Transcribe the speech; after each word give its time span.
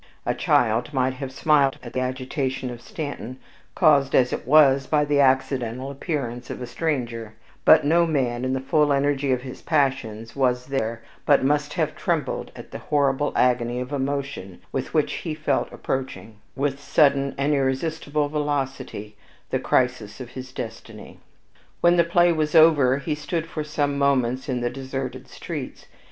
A 0.25 0.33
child 0.33 0.93
might 0.95 1.13
have 1.13 1.31
smiled 1.31 1.77
at 1.83 1.93
the 1.93 1.99
agitation 1.99 2.71
of 2.71 2.81
Stanton, 2.81 3.37
caused 3.75 4.15
as 4.15 4.33
it 4.33 4.47
was 4.47 4.87
by 4.87 5.05
the 5.05 5.19
accidental 5.19 5.91
appearance 5.91 6.49
of 6.49 6.59
a 6.59 6.65
stranger; 6.65 7.35
but 7.65 7.85
no 7.85 8.07
man, 8.07 8.43
in 8.43 8.53
the 8.53 8.59
full 8.59 8.91
energy 8.91 9.31
of 9.31 9.43
his 9.43 9.61
passions, 9.61 10.35
was 10.35 10.65
there, 10.65 11.03
but 11.27 11.43
must 11.43 11.73
have 11.73 11.95
trembled 11.95 12.51
at 12.55 12.71
the 12.71 12.79
horrible 12.79 13.31
agony 13.35 13.79
of 13.79 13.93
emotion 13.93 14.59
with 14.71 14.91
which 14.91 15.13
he 15.21 15.35
felt 15.35 15.71
approaching, 15.71 16.37
with 16.55 16.79
sudden 16.79 17.35
and 17.37 17.53
irresistible 17.53 18.27
velocity, 18.27 19.15
the 19.51 19.59
crisis 19.59 20.19
of 20.19 20.29
his 20.31 20.51
destiny. 20.51 21.19
When 21.79 21.97
the 21.97 22.03
play 22.03 22.31
was 22.33 22.55
over, 22.55 22.97
he 22.97 23.13
stood 23.13 23.45
for 23.45 23.63
some 23.63 23.99
moments 23.99 24.49
in 24.49 24.61
the 24.61 24.69
deserted 24.71 25.27
streets. 25.27 25.85